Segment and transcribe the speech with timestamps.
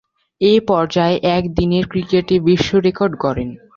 [0.41, 3.49] এ পর্যায়ে একদিনের ক্রিকেটে বিশ্বরেকর্ড গড়েন।